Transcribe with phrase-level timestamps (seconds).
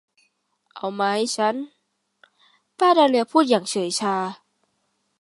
[0.75, 1.55] เอามาให้ฉัน
[2.77, 4.15] ป้าดาเลียพูดอย่างเฉื่อยชา